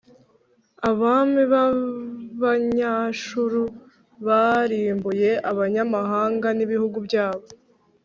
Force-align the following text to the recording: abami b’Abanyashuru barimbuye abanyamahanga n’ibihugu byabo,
abami 0.89 1.41
b’Abanyashuru 1.51 3.63
barimbuye 4.25 5.31
abanyamahanga 5.51 6.47
n’ibihugu 6.57 6.97
byabo, 7.09 7.47